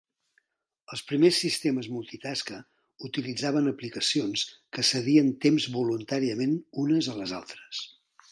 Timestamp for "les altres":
7.21-7.85